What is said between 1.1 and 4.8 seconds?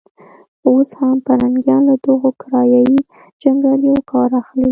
پرنګيان له دغو کرایه يي جنګیالیو کار اخلي.